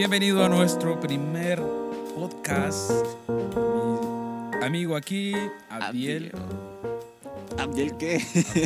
[0.00, 1.60] Bienvenido a nuestro primer
[2.14, 2.90] podcast.
[4.58, 5.34] Mi amigo aquí,
[5.68, 6.32] Abdiel.
[7.58, 8.18] ¿Abdiel qué?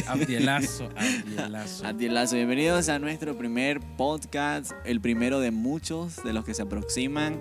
[0.07, 1.87] Abdielazo, Abdielazo.
[1.89, 7.37] Abdielazo, bienvenidos a nuestro primer podcast, el primero de muchos de los que se aproximan.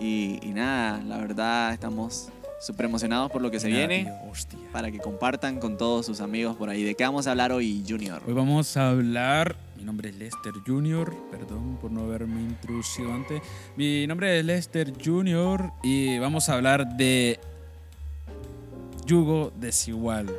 [0.00, 2.28] Y, y nada, la verdad estamos
[2.60, 4.08] súper emocionados por lo que se viene.
[4.30, 4.60] hostia.
[4.70, 6.84] Para que compartan con todos sus amigos por ahí.
[6.84, 8.22] ¿De qué vamos a hablar hoy, Junior?
[8.24, 9.56] Hoy vamos a hablar.
[9.82, 11.12] Mi nombre es Lester Junior.
[11.28, 13.42] Perdón por no haberme introducido antes.
[13.76, 17.40] Mi nombre es Lester Junior y vamos a hablar de
[19.04, 20.30] yugo desigual.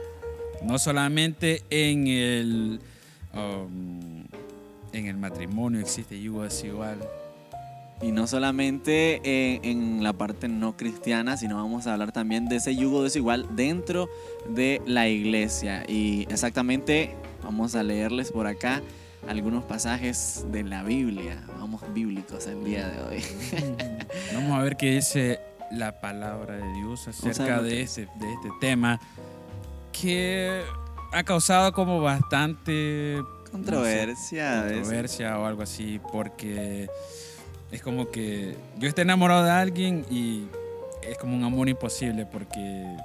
[0.63, 2.79] No solamente en el
[3.33, 4.23] um,
[4.93, 6.99] en el matrimonio existe yugo desigual.
[8.01, 12.55] Y no solamente en, en la parte no cristiana, sino vamos a hablar también de
[12.55, 14.07] ese yugo desigual dentro
[14.47, 15.83] de la iglesia.
[15.85, 18.81] Y exactamente vamos a leerles por acá
[19.27, 21.41] algunos pasajes de la Biblia.
[21.59, 23.23] Vamos bíblicos el día de hoy.
[24.33, 25.39] Vamos a ver qué dice
[25.71, 28.99] la palabra de Dios acerca de este, de este tema
[29.91, 30.61] que
[31.11, 33.21] ha causado como bastante
[33.51, 34.61] Controversia.
[34.61, 34.77] a veces.
[34.79, 36.89] controversia o algo así porque
[37.71, 40.47] es como que yo estoy enamorado de alguien y
[41.01, 42.97] es como un amor imposible porque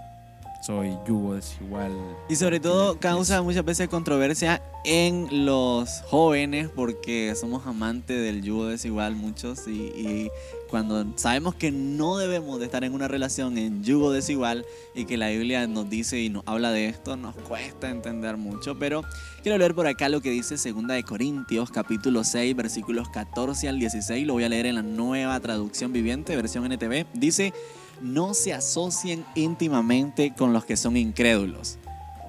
[0.60, 1.92] soy yugo desigual.
[2.28, 8.66] Y sobre todo causa muchas veces controversia en los jóvenes porque somos amantes del yugo
[8.66, 10.30] desigual muchos y, y
[10.68, 14.64] cuando sabemos que no debemos de estar en una relación en yugo desigual
[14.94, 18.78] y que la Biblia nos dice y nos habla de esto, nos cuesta entender mucho,
[18.78, 19.02] pero
[19.42, 23.78] quiero leer por acá lo que dice 2 de Corintios capítulo 6 versículos 14 al
[23.78, 27.52] 16, lo voy a leer en la nueva traducción viviente, versión NTV, dice
[28.00, 31.78] no se asocien íntimamente con los que son incrédulos.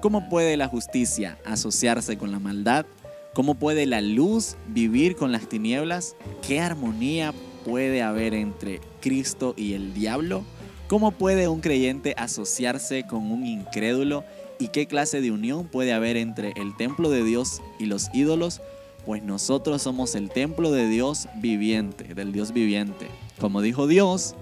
[0.00, 2.86] ¿Cómo puede la justicia asociarse con la maldad?
[3.34, 6.16] ¿Cómo puede la luz vivir con las tinieblas?
[6.46, 10.42] ¿Qué armonía puede haber entre Cristo y el diablo?
[10.88, 14.24] ¿Cómo puede un creyente asociarse con un incrédulo?
[14.58, 18.60] ¿Y qué clase de unión puede haber entre el templo de Dios y los ídolos?
[19.06, 23.06] Pues nosotros somos el templo de Dios viviente, del Dios viviente.
[23.38, 24.34] Como dijo Dios,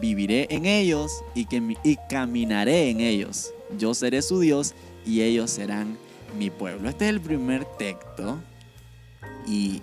[0.00, 3.52] viviré en ellos y, que, y caminaré en ellos.
[3.78, 4.74] Yo seré su Dios
[5.04, 5.96] y ellos serán
[6.38, 6.88] mi pueblo.
[6.88, 8.38] Este es el primer texto
[9.46, 9.82] y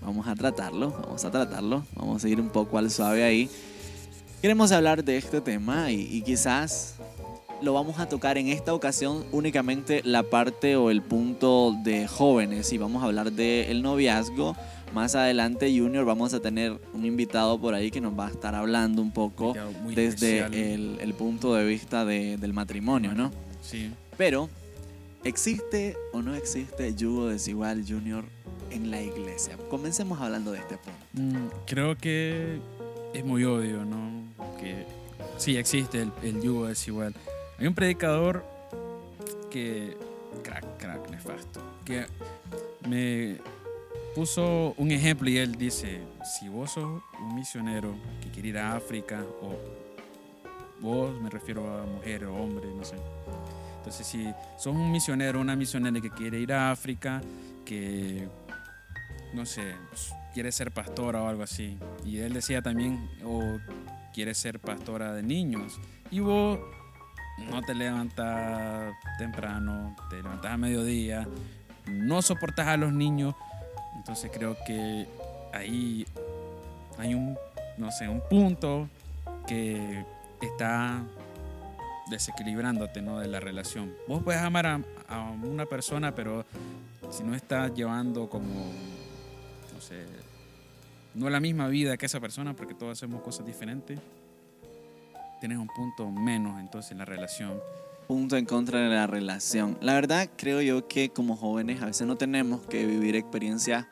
[0.00, 3.50] vamos a tratarlo, vamos a tratarlo, vamos a ir un poco al suave ahí.
[4.40, 6.96] Queremos hablar de este tema y, y quizás
[7.62, 12.72] lo vamos a tocar en esta ocasión únicamente la parte o el punto de jóvenes
[12.72, 14.56] y vamos a hablar del noviazgo.
[14.94, 18.54] Más adelante, Junior, vamos a tener un invitado por ahí que nos va a estar
[18.56, 19.54] hablando un poco
[19.94, 20.40] desde
[20.74, 23.30] el, el punto de vista de- del matrimonio, ¿no?
[23.62, 23.92] Sí.
[24.16, 24.48] Pero,
[25.22, 28.24] ¿existe o no existe yugo desigual, Junior,
[28.70, 29.56] en la iglesia?
[29.68, 31.00] Comencemos hablando de este punto.
[31.38, 32.58] Mm, creo que
[33.14, 34.24] es muy obvio, ¿no?
[34.58, 34.86] Que
[35.38, 37.14] sí existe el, el yugo desigual.
[37.58, 38.44] Hay un predicador
[39.50, 39.96] que,
[40.42, 42.06] crack, crack, nefasto, que
[42.88, 43.36] me
[44.14, 48.74] puso un ejemplo y él dice, si vos sos un misionero que quiere ir a
[48.74, 49.56] África, o
[50.80, 52.96] vos, me refiero a mujer o hombre, no sé.
[53.78, 57.20] Entonces, si sos un misionero, una misionera que quiere ir a África,
[57.64, 58.28] que
[59.32, 59.74] no sé,
[60.34, 61.78] quiere ser pastora o algo así.
[62.04, 63.58] Y él decía también, o
[64.12, 65.80] quiere ser pastora de niños.
[66.10, 66.58] Y vos
[67.50, 71.26] no te levantas temprano, te levantas a mediodía,
[71.86, 73.34] no soportas a los niños.
[74.00, 75.06] Entonces creo que
[75.52, 76.06] ahí
[76.96, 77.36] hay un,
[77.76, 78.88] no sé, un punto
[79.46, 80.06] que
[80.40, 81.02] está
[82.08, 83.18] desequilibrándote ¿no?
[83.18, 83.94] de la relación.
[84.08, 86.46] Vos puedes amar a, a una persona, pero
[87.10, 88.72] si no estás llevando como,
[89.74, 90.06] no sé,
[91.12, 94.00] no la misma vida que esa persona, porque todos hacemos cosas diferentes,
[95.40, 97.60] tienes un punto menos entonces en la relación.
[98.10, 99.78] Punto en contra de la relación.
[99.80, 103.86] La verdad, creo yo que como jóvenes a veces no tenemos que vivir experiencias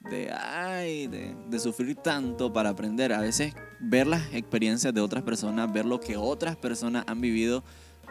[0.00, 3.12] de, ay, de, sufrir tanto para aprender.
[3.12, 7.62] A veces ver las experiencias de otras personas, ver lo que otras personas han vivido,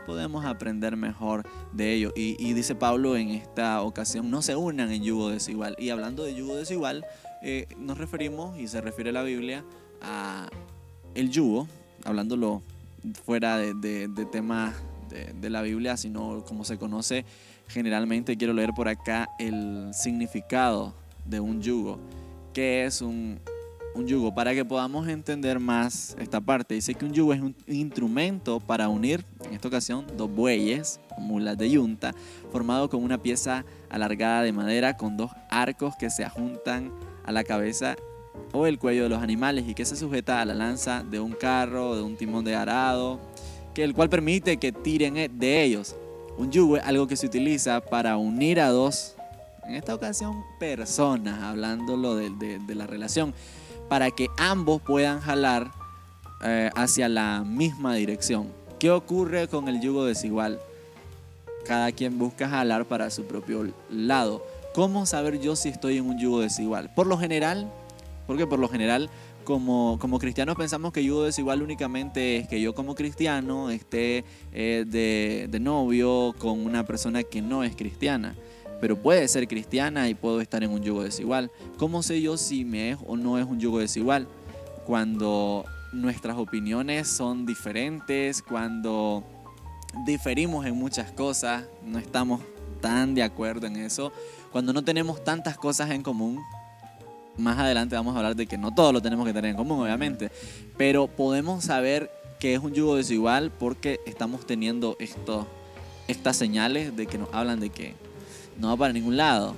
[0.08, 2.14] podemos aprender mejor de ello.
[2.16, 5.76] Y, y dice Pablo en esta ocasión, no se unan en yugo desigual.
[5.78, 7.06] Y hablando de yugo desigual,
[7.44, 9.66] eh, nos referimos, y se refiere la Biblia,
[10.02, 10.48] a
[11.16, 11.68] el yugo,
[12.06, 12.64] hablándolo
[13.26, 14.74] fuera de, de, de temas
[15.10, 17.26] de, la Biblia, sino como se conoce
[17.68, 20.94] generalmente, quiero leer por acá el significado
[21.26, 22.00] de un yugo.
[22.54, 23.40] ¿Qué es un,
[23.94, 24.34] un yugo?
[24.34, 26.76] Para que podamos entender más esta parte.
[26.76, 31.58] Dice que un yugo es un instrumento para unir, en esta ocasión, dos bueyes, mulas
[31.58, 32.14] de yunta,
[32.52, 36.92] formado con una pieza alargada de madera con dos arcos que se ajuntan
[37.24, 37.96] a la cabeza
[38.54, 41.34] o el cuello de los animales y que se sujeta a la lanza de un
[41.34, 43.20] carro de un timón de arado,
[43.74, 45.96] que el cual permite que tiren e- de ellos.
[46.38, 49.16] Un yugo es algo que se utiliza para unir a dos,
[49.68, 53.34] en esta ocasión personas, hablándolo de, de- de la relación,
[53.88, 55.72] para que ambos puedan jalar
[56.44, 58.48] eh, hacia la misma dirección.
[58.80, 60.60] ¿Qué ocurre con el yugo desigual?
[61.66, 64.44] Cada quien busca jalar para su propio lado.
[64.74, 66.90] ¿Cómo saber yo si estoy en un yugo desigual?
[66.94, 67.70] Por lo general,
[68.28, 69.10] porque por lo general
[69.50, 74.24] como, como cristianos pensamos que yugo desigual únicamente es que yo como cristiano esté
[74.54, 78.36] eh, de, de novio con una persona que no es cristiana.
[78.80, 81.50] Pero puede ser cristiana y puedo estar en un yugo desigual.
[81.80, 84.28] ¿Cómo sé yo si me es o no es un yugo desigual?
[84.86, 89.24] Cuando nuestras opiniones son diferentes, cuando
[90.06, 92.40] diferimos en muchas cosas, no estamos
[92.82, 94.14] tan de acuerdo en eso,
[94.52, 96.40] cuando no tenemos tantas cosas en común,
[97.38, 99.80] más adelante vamos a hablar de que no todo lo tenemos que tener en común,
[99.80, 100.32] obviamente,
[100.78, 105.48] pero podemos saber que es un yugo desigual porque estamos teniendo esto,
[106.08, 107.96] estas señales de que nos hablan de que
[108.58, 109.56] no va para ningún lado.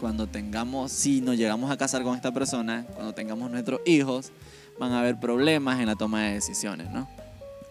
[0.00, 4.32] Cuando tengamos, si nos llegamos a casar con esta persona, cuando tengamos nuestros hijos,
[4.78, 7.06] van a haber problemas en la toma de decisiones, ¿no?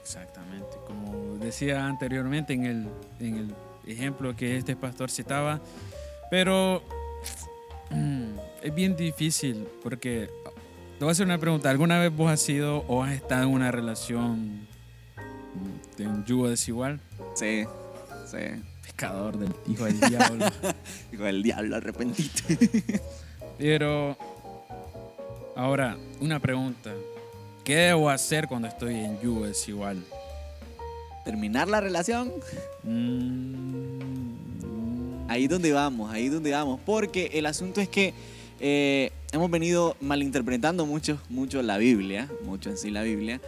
[0.02, 0.78] Exactamente.
[0.86, 2.88] Como decía anteriormente en el,
[3.20, 3.56] en el
[3.88, 5.60] ejemplo que este pastor citaba,
[6.30, 6.84] pero
[7.92, 8.30] mm,
[8.64, 10.30] es bien difícil porque
[10.98, 11.70] te voy a hacer una pregunta.
[11.70, 14.68] ¿Alguna vez vos has sido o has estado en una relación
[15.56, 17.00] mm, de un yugo desigual?
[17.36, 17.64] Sí,
[18.26, 18.38] sí.
[18.82, 20.46] Pescador del hijo del diablo.
[21.14, 22.44] Hijo del diablo, arrepentito.
[23.58, 24.18] Pero
[25.56, 26.92] ahora, una pregunta.
[27.64, 30.04] ¿Qué debo hacer cuando estoy en yugo desigual?
[31.24, 32.32] Terminar la relación,
[32.84, 33.89] Mm,
[35.30, 36.80] ahí donde vamos, ahí donde vamos.
[36.86, 38.14] Porque el asunto es que
[38.60, 43.40] eh, hemos venido malinterpretando mucho, mucho la Biblia, mucho en sí la Biblia,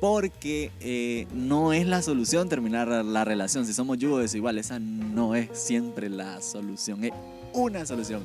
[0.00, 3.66] porque eh, no es la solución terminar la relación.
[3.66, 7.12] Si somos yugo desigual, esa no es siempre la solución, es
[7.52, 8.22] una solución.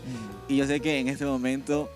[0.47, 1.89] Y yo sé que en este momento,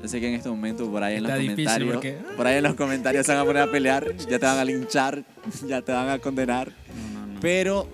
[0.00, 2.56] yo sé que en este momento por ahí en los Está comentarios, porque- por ahí
[2.58, 5.24] en los comentarios se van a poner a pelear, ya te van a linchar,
[5.66, 6.72] ya te van a condenar.
[7.12, 7.40] No, no, no.
[7.40, 7.88] Pero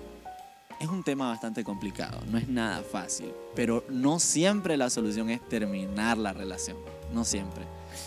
[0.83, 3.31] es un tema bastante complicado, no es nada fácil.
[3.55, 6.77] Pero no siempre la solución es terminar la relación,
[7.13, 7.63] no siempre.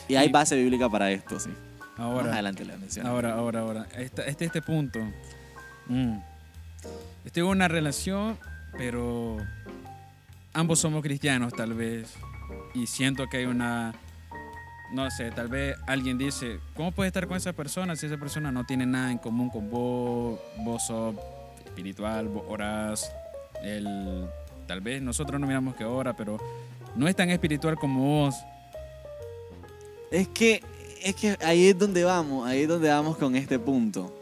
[0.09, 1.49] Y hay base bíblica para esto, sí.
[1.49, 3.09] Más Ahora, adelante le menciono.
[3.09, 3.87] ahora, ahora, ahora.
[3.97, 5.01] Este, este, este punto.
[5.87, 6.19] Mm.
[7.25, 8.39] Estoy en una relación,
[8.77, 9.39] pero
[10.53, 12.15] ambos somos cristianos, tal vez.
[12.75, 13.95] Y siento que hay una.
[14.93, 18.53] No sé, tal vez alguien dice: ¿Cómo puedes estar con esa persona si esa persona
[18.53, 20.39] no tiene nada en común con vos?
[20.59, 21.15] Vos sos
[21.81, 23.13] espiritual, orás.
[23.63, 23.87] Él,
[24.67, 26.39] tal vez nosotros no miramos que ora, pero
[26.95, 28.35] no es tan espiritual como vos.
[30.11, 30.63] Es que,
[31.03, 34.13] es que ahí es donde vamos, ahí es donde vamos con este punto.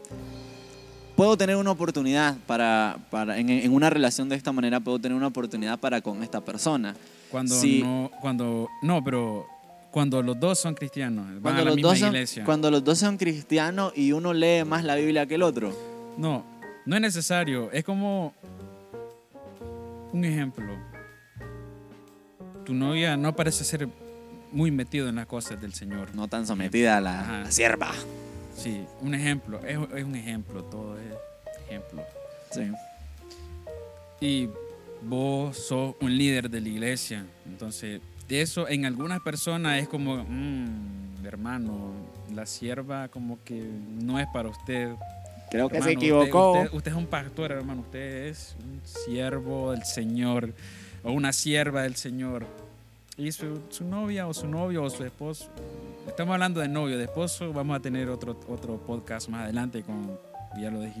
[1.15, 5.15] Puedo tener una oportunidad para, para en, en una relación de esta manera, puedo tener
[5.15, 6.93] una oportunidad para con esta persona.
[7.31, 7.79] Cuando Sí.
[7.81, 9.45] no, cuando, no, pero
[9.91, 12.43] cuando los dos son cristianos, van Cuando a la los, misma dos son, iglesia.
[12.43, 15.71] cuando los dos son cristianos y uno lee más la Biblia que el otro.
[16.17, 16.43] No,
[16.85, 17.71] no es necesario.
[17.71, 18.33] Es como
[20.11, 20.73] un ejemplo.
[22.65, 23.87] Tu novia no parece ser
[24.51, 26.15] muy metido en las cosas del Señor.
[26.15, 27.91] No tan sometida a la, sierva.
[28.55, 29.59] Sí, un ejemplo.
[29.65, 31.13] Es, es un ejemplo, todo es
[31.67, 32.03] ejemplo.
[32.51, 32.71] Sí.
[34.21, 34.49] Y
[35.01, 37.25] vos sos un líder de la iglesia.
[37.45, 41.91] Entonces, eso en algunas personas es como, "Mm, hermano,
[42.33, 44.89] la sierva como que no es para usted.
[45.55, 46.51] Creo que Hermano, se equivocó.
[46.63, 47.81] Usted, usted es un pastor, hermano.
[47.81, 50.53] Usted es un siervo del Señor
[51.03, 52.45] o una sierva del Señor.
[53.17, 55.49] Y su, su novia o su novio o su esposo.
[56.07, 57.53] Estamos hablando de novio, de esposo.
[57.53, 60.17] Vamos a tener otro, otro podcast más adelante con.
[60.59, 60.93] Ya lo, de-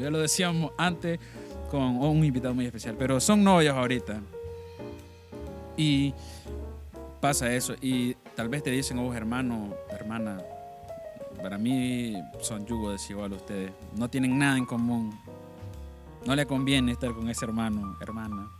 [0.00, 1.18] ya lo decíamos antes
[1.70, 2.94] con un invitado muy especial.
[2.98, 4.20] Pero son novios ahorita.
[5.76, 6.14] Y
[7.20, 7.74] pasa eso.
[7.80, 10.38] Y tal vez te dicen, oh hermano, hermana,
[11.40, 13.72] para mí son yugo desigual ustedes.
[13.96, 15.18] No tienen nada en común.
[16.26, 18.50] No le conviene estar con ese hermano, hermana.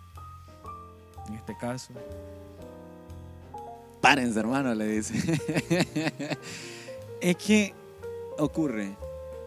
[1.29, 1.93] En este caso.
[4.01, 5.15] Párense, hermano, le dice.
[7.21, 7.75] es que
[8.39, 8.97] ocurre.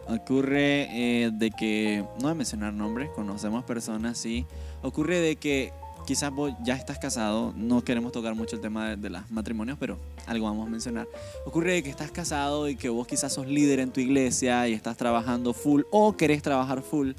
[0.08, 4.46] Ocurre eh, de que, no voy a mencionar nombres, conocemos personas, sí.
[4.82, 5.72] Ocurre de que
[6.06, 9.78] quizás vos ya estás casado, no queremos tocar mucho el tema de, de los matrimonios,
[9.78, 11.06] pero algo vamos a mencionar.
[11.46, 14.96] Ocurre que estás casado y que vos quizás sos líder en tu iglesia y estás
[14.96, 17.12] trabajando full o querés trabajar full,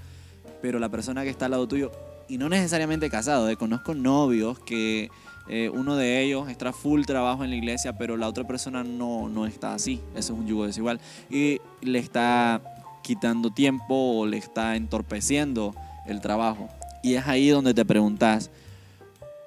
[0.62, 1.92] pero la persona que está al lado tuyo,
[2.28, 5.10] y no necesariamente casado, eh, conozco novios que
[5.48, 9.28] eh, uno de ellos está full trabajo en la iglesia, pero la otra persona no,
[9.30, 10.00] no está así.
[10.16, 11.00] Eso es un yugo desigual.
[11.30, 12.62] Y le está
[13.04, 15.76] quitando tiempo o le está entorpeciendo
[16.06, 16.70] el trabajo.
[17.02, 18.50] Y es ahí donde te preguntas,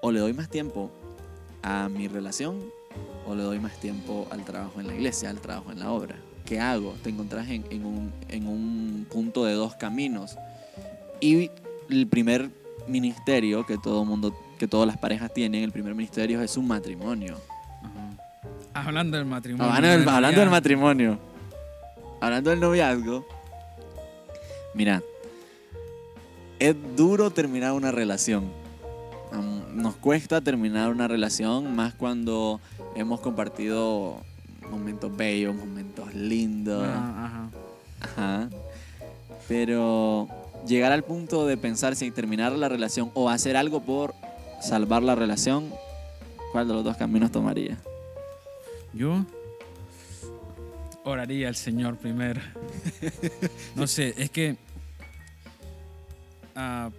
[0.06, 0.88] o le doy más tiempo
[1.64, 2.62] a mi relación
[3.26, 6.14] o le doy más tiempo al trabajo en la iglesia, al trabajo en la obra.
[6.44, 6.94] ¿Qué hago?
[7.02, 10.38] Te encontrás en, en un, en un punto de dos caminos.
[11.20, 11.50] Y
[11.90, 12.50] el primer
[12.86, 17.40] ministerio que todo mundo, que todas las parejas tienen, el primer ministerio es un matrimonio.
[17.82, 18.86] Ajá.
[18.86, 19.72] Hablando del matrimonio.
[19.72, 21.18] Hablando del, del hablando del matrimonio,
[22.20, 23.26] hablando del noviazgo,
[24.72, 25.02] mira,
[26.60, 28.65] es duro terminar una relación.
[29.32, 32.60] Nos cuesta terminar una relación, más cuando
[32.94, 34.22] hemos compartido
[34.70, 36.84] momentos bellos, momentos lindos.
[36.86, 37.50] Ah, ajá.
[38.00, 38.50] Ajá.
[39.48, 40.28] Pero
[40.66, 44.14] llegar al punto de pensar si terminar la relación o hacer algo por
[44.60, 45.70] salvar la relación,
[46.52, 47.78] ¿cuál de los dos caminos tomaría?
[48.92, 49.24] Yo
[51.04, 52.40] oraría al Señor primero.
[53.74, 54.56] No sé, es que
[56.54, 56.90] ah,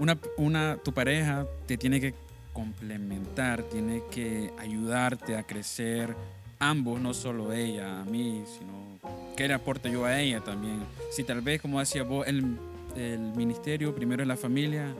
[0.00, 2.14] una, una, tu pareja te tiene que
[2.52, 6.16] complementar, tiene que ayudarte a crecer
[6.58, 8.98] ambos, no solo ella a mí, sino
[9.36, 10.80] que le aporte yo a ella también.
[11.10, 12.56] Si tal vez, como decía vos, el,
[12.96, 14.94] el ministerio primero es la familia.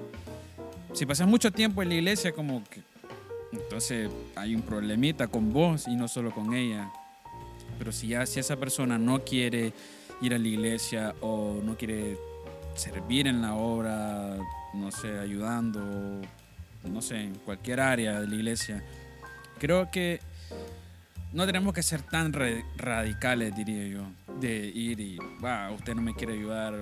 [0.93, 2.63] Si pasas mucho tiempo en la iglesia, como
[3.53, 6.91] entonces hay un problemita con vos y no solo con ella.
[7.79, 9.73] Pero si ya si esa persona no quiere
[10.21, 12.19] ir a la iglesia o no quiere
[12.75, 14.37] servir en la obra,
[14.75, 15.81] no sé, ayudando,
[16.85, 18.85] no sé, en cualquier área de la iglesia,
[19.59, 20.21] creo que
[21.33, 22.33] no tenemos que ser tan
[22.77, 24.03] radicales, diría yo,
[24.41, 26.81] de ir y, va, usted no me quiere ayudar,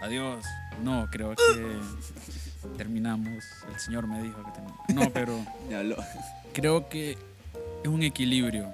[0.00, 0.44] adiós.
[0.82, 1.80] No, creo que
[2.76, 3.44] terminamos.
[3.72, 4.80] El Señor me dijo que terminamos.
[4.94, 5.38] No, pero
[6.52, 7.12] creo que
[7.82, 8.72] es un equilibrio,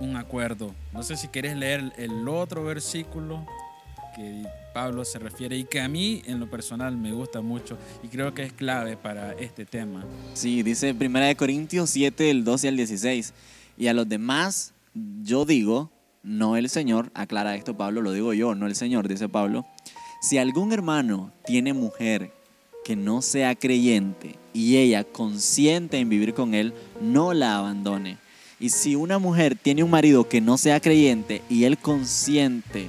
[0.00, 0.74] un acuerdo.
[0.92, 3.44] No sé si querés leer el otro versículo
[4.14, 8.08] que Pablo se refiere y que a mí en lo personal me gusta mucho y
[8.08, 10.04] creo que es clave para este tema.
[10.34, 13.32] Sí, dice 1 Corintios 7, el 12 al 16.
[13.78, 14.74] Y a los demás,
[15.22, 15.92] yo digo,
[16.24, 19.64] no el Señor, aclara esto Pablo, lo digo yo, no el Señor, dice Pablo.
[20.20, 22.32] Si algún hermano tiene mujer
[22.84, 28.18] que no sea creyente y ella consiente en vivir con él, no la abandone.
[28.58, 32.88] Y si una mujer tiene un marido que no sea creyente y él consiente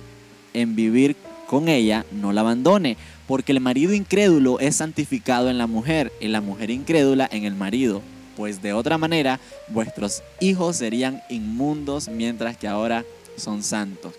[0.55, 1.15] en vivir
[1.47, 2.97] con ella, no la abandone,
[3.27, 7.55] porque el marido incrédulo es santificado en la mujer y la mujer incrédula en el
[7.55, 8.01] marido,
[8.35, 13.03] pues de otra manera vuestros hijos serían inmundos mientras que ahora
[13.37, 14.13] son santos.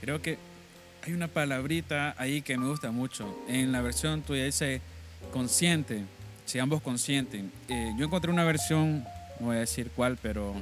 [0.00, 0.38] Creo que
[1.04, 3.26] hay una palabrita ahí que me gusta mucho.
[3.48, 4.80] En la versión tuya dice
[5.32, 6.02] consciente,
[6.44, 7.50] si ambos consienten.
[7.68, 9.04] Eh, yo encontré una versión,
[9.40, 10.54] no voy a decir cuál, pero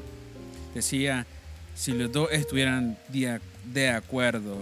[0.74, 1.26] decía,
[1.74, 4.58] si los dos estuvieran de acuerdo.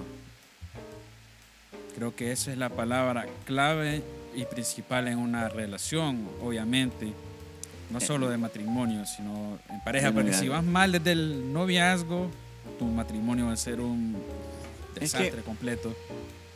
[1.98, 7.12] Creo que esa es la palabra clave y principal en una relación, obviamente.
[7.90, 10.12] No solo de matrimonio, sino en pareja.
[10.12, 12.28] Porque si vas mal desde el noviazgo,
[12.78, 14.14] tu matrimonio va a ser un
[15.00, 15.92] Es que- desastre completo.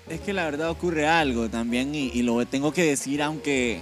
[0.09, 3.81] Es que la verdad ocurre algo también y, y lo tengo que decir aunque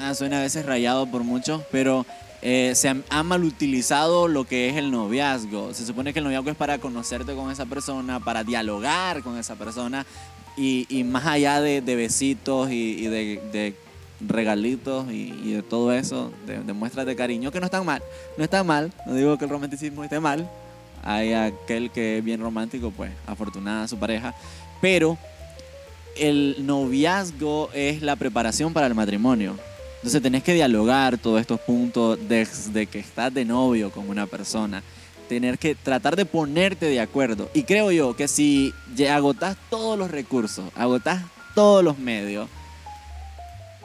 [0.00, 2.04] ah, suena a veces rayado por muchos, pero
[2.42, 5.72] eh, se ha, ha mal utilizado lo que es el noviazgo.
[5.72, 9.54] Se supone que el noviazgo es para conocerte con esa persona, para dialogar con esa
[9.54, 10.04] persona
[10.56, 13.74] y, y más allá de, besitos y, de,
[14.20, 18.02] regalitos y, de todo eso, de, de muestras de cariño, que no están mal,
[18.36, 20.50] no está mal, no digo que el romanticismo esté mal,
[21.02, 24.34] hay aquel que es bien romántico, pues afortunada su pareja,
[24.80, 25.16] pero
[26.16, 29.56] el noviazgo es la preparación para el matrimonio.
[29.96, 34.82] Entonces tenés que dialogar todos estos puntos desde que estás de novio con una persona.
[35.28, 37.50] Tener que tratar de ponerte de acuerdo.
[37.54, 38.72] Y creo yo que si
[39.10, 41.22] agotás todos los recursos, agotás
[41.54, 42.48] todos los medios,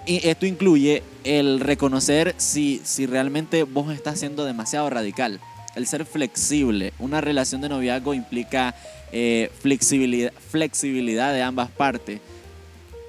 [0.06, 5.40] y esto incluye el reconocer si, si realmente vos estás siendo demasiado radical.
[5.76, 6.94] El ser flexible.
[7.00, 8.76] Una relación de noviazgo implica
[9.12, 12.20] eh, flexibilidad, flexibilidad de ambas partes.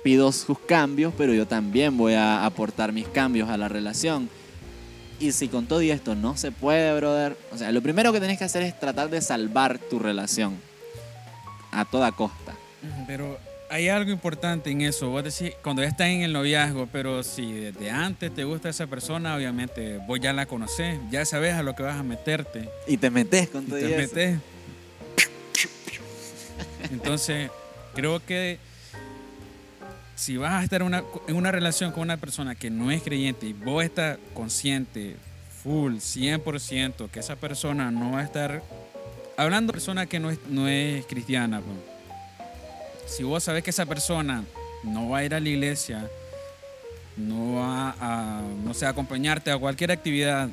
[0.05, 4.29] Pido sus cambios, pero yo también voy a aportar mis cambios a la relación.
[5.23, 8.19] Y si con todo y esto no se puede, brother, o sea, lo primero que
[8.19, 10.57] tenés que hacer es tratar de salvar tu relación
[11.71, 12.55] a toda costa.
[13.07, 13.39] Pero
[13.71, 15.11] hay algo importante en eso.
[15.11, 18.89] Vos decís, cuando ya estás en el noviazgo, pero si desde antes te gusta esa
[18.89, 22.69] persona, obviamente vos ya la conocés, ya sabes a lo que vas a meterte.
[22.89, 23.97] Y te metes con Y todo te y eso.
[24.01, 24.39] metes.
[26.91, 27.49] Entonces,
[27.95, 28.59] creo que
[30.15, 33.47] si vas a estar una- en una relación con una persona que no es creyente
[33.47, 35.17] y vos estás consciente,
[35.63, 38.63] full, 100%, que esa persona no va a estar
[39.37, 41.61] hablando de persona que no es, no es cristiana,
[43.07, 44.45] si vos sabés que esa persona
[44.85, 46.09] no va a ir a la iglesia,
[47.17, 50.49] no va a, no sé, acompañarte a cualquier actividad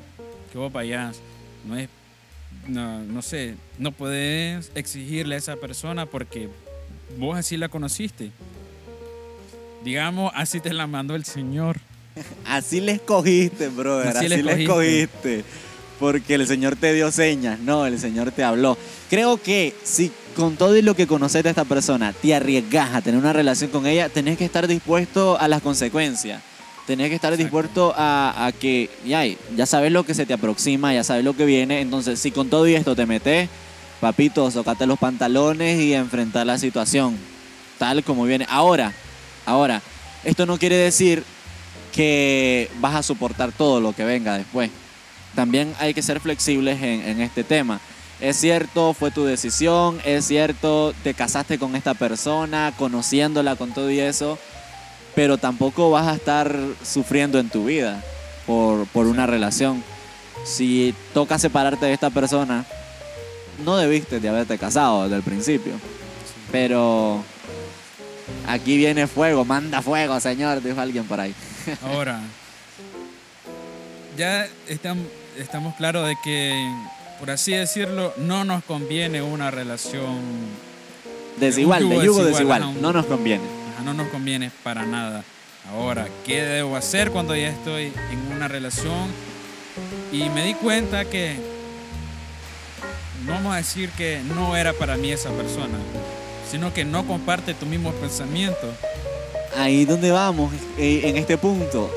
[0.51, 1.17] que vos vayas,
[1.65, 1.89] no es,
[2.67, 6.49] no, no sé, no podés exigirle a esa persona porque
[7.17, 8.31] vos así la conociste.
[9.83, 11.77] Digamos, así te la mandó el Señor.
[12.45, 14.07] Así le escogiste, brother.
[14.17, 15.01] Así Así, le escogiste.
[15.03, 15.43] escogiste.
[16.00, 17.59] Porque el Señor te dio señas.
[17.59, 18.77] No, el Señor te habló.
[19.09, 23.01] Creo que si con todo y lo que conoces de esta persona te arriesgas a
[23.01, 26.41] tener una relación con ella, tenés que estar dispuesto a las consecuencias.
[26.88, 27.43] Tenés que estar Exacto.
[27.43, 29.24] dispuesto a, a que ya,
[29.55, 31.81] ya sabes lo que se te aproxima, ya sabes lo que viene.
[31.81, 33.50] Entonces, si con todo y esto te metes,
[34.01, 37.15] papito, socate los pantalones y enfrentar la situación
[37.77, 38.45] tal como viene.
[38.50, 38.93] Ahora,
[39.46, 39.81] ahora,
[40.24, 41.24] esto no quiere decir
[41.93, 44.69] que vas a soportar todo lo que venga después.
[45.36, 47.79] También hay que ser flexibles en, este tema.
[48.19, 53.89] Es cierto, fue tu decisión, es cierto, te casaste con esta persona, conociéndola con todo
[53.89, 54.38] y eso,
[55.15, 56.53] pero tampoco vas a estar
[56.84, 58.03] sufriendo en tu vida
[58.46, 59.84] por, por una relación.
[60.43, 62.65] Si toca separarte de esta persona,
[63.63, 65.74] no debiste de haberte casado desde el principio.
[66.51, 67.24] Pero
[68.48, 71.33] aquí viene fuego, manda fuego, señor, dijo alguien por ahí.
[71.83, 72.19] Ahora,
[74.17, 75.07] ya estam-
[75.38, 76.53] estamos claros de que,
[77.19, 80.19] por así decirlo, no nos conviene una relación,
[81.39, 83.43] Desigual, de yugo yugo desigual, no nos conviene.
[83.74, 85.24] ajá, no nos conviene para nada.
[85.71, 89.07] Ahora, ¿qué debo hacer cuando ya estoy en una relación?
[90.12, 91.36] Y me di cuenta que,
[93.25, 95.77] no vamos a decir que no era para mí esa persona,
[96.49, 98.73] sino que no comparte tu mismo pensamiento.
[99.57, 101.89] Ahí donde vamos, eh, en este punto.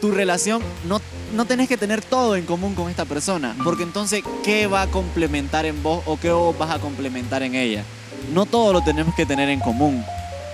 [0.00, 1.00] Tu relación, no,
[1.32, 4.86] no tenés que tener todo en común con esta persona, porque entonces, ¿qué va a
[4.88, 7.84] complementar en vos o qué vos vas a complementar en ella?
[8.32, 10.04] No todo lo tenemos que tener en común.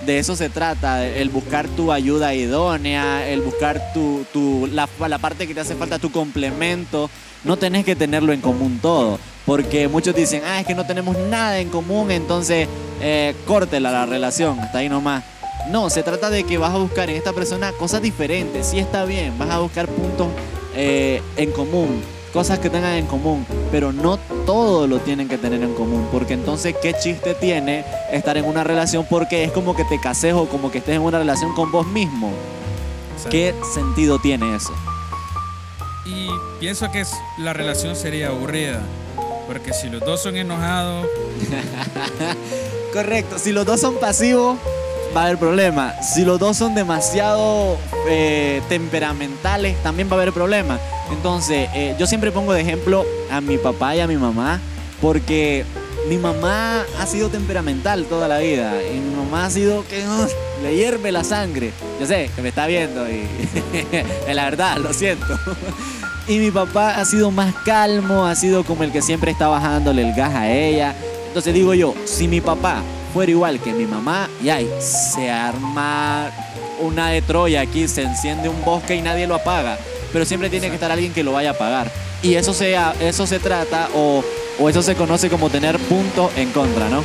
[0.05, 5.17] De eso se trata, el buscar tu ayuda idónea, el buscar tu, tu, la, la
[5.17, 7.09] parte que te hace falta, tu complemento.
[7.43, 11.17] No tenés que tenerlo en común todo, porque muchos dicen, ah, es que no tenemos
[11.17, 12.67] nada en común, entonces
[13.01, 15.23] eh, córtela la relación, hasta ahí nomás.
[15.71, 19.05] No, se trata de que vas a buscar en esta persona cosas diferentes, sí está
[19.05, 20.27] bien, vas a buscar puntos
[20.75, 21.99] eh, en común,
[22.31, 26.35] cosas que tengan en común, pero no todo lo tienen que tener en común, porque
[26.35, 30.47] entonces qué chiste tiene estar en una relación porque es como que te cases o
[30.47, 32.31] como que estés en una relación con vos mismo.
[33.31, 34.75] ¿Qué sentido tiene eso?
[36.05, 36.27] Y
[36.59, 37.03] pienso que
[37.39, 38.81] la relación sería aburrida,
[39.49, 41.07] porque si los dos son enojados,
[42.93, 44.59] Correcto, si los dos son pasivos,
[45.15, 45.99] va a haber problema.
[46.03, 50.79] Si los dos son demasiado eh, temperamentales, también va a haber problema.
[51.11, 54.59] Entonces, eh, yo siempre pongo de ejemplo a mi papá y a mi mamá,
[55.01, 55.65] porque
[56.07, 60.27] mi mamá ha sido temperamental toda la vida y mi mamá ha sido que uh,
[60.61, 61.71] le hierve la sangre.
[61.99, 63.27] Yo sé que me está viendo y
[64.31, 65.25] la verdad, lo siento.
[66.29, 70.07] Y mi papá ha sido más calmo, ha sido como el que siempre está bajándole
[70.07, 70.93] el gas a ella.
[71.25, 72.83] Entonces digo yo, si mi papá
[73.15, 76.29] fuera igual que mi mamá, y ay, se arma
[76.81, 79.79] una de Troya aquí, se enciende un bosque y nadie lo apaga.
[80.13, 81.91] Pero siempre tiene que estar alguien que lo vaya a apagar.
[82.21, 84.23] Y eso se, eso se trata o,
[84.59, 87.03] o eso se conoce como tener puntos en contra, ¿no?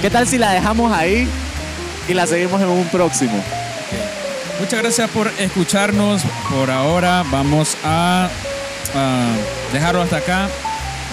[0.00, 1.28] ¿Qué tal si la dejamos ahí
[2.08, 3.42] y la seguimos en un próximo?
[4.60, 6.22] Muchas gracias por escucharnos.
[6.50, 8.28] Por ahora vamos a,
[8.94, 9.26] a
[9.72, 10.48] dejarlo hasta acá.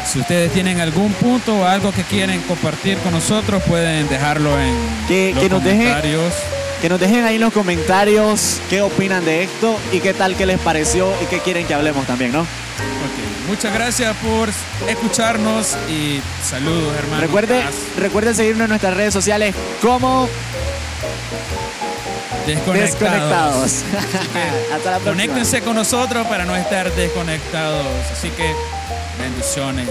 [0.05, 4.75] Si ustedes tienen algún punto o algo que quieren compartir con nosotros, pueden dejarlo en
[5.07, 6.33] Que- los que nos dejen- comentarios.
[6.81, 10.45] Que nos dejen ahí en los comentarios qué opinan de esto y qué tal que
[10.45, 12.41] les pareció y qué quieren que hablemos también, ¿no?
[12.41, 12.47] Ok,
[13.47, 14.49] Muchas gracias por
[14.87, 17.21] escucharnos y saludos, hermanos.
[17.21, 17.63] Recuerde,
[17.97, 20.27] recuerden seguirnos en nuestras redes sociales como
[22.45, 23.83] desconectados.
[23.83, 23.83] Desconectados.
[24.73, 25.11] Hasta la próxima.
[25.11, 27.85] Conéctense con nosotros para no estar desconectados.
[28.11, 28.53] Así que
[29.19, 29.87] bendiciones.